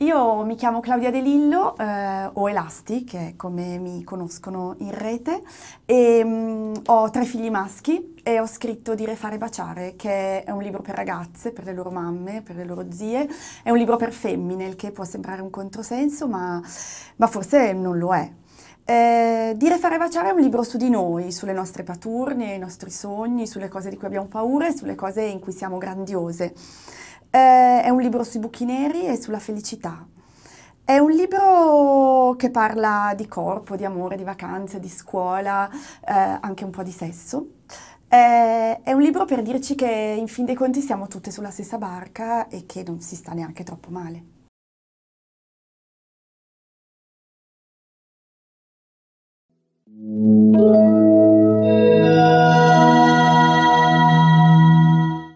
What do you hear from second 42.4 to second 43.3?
e che non si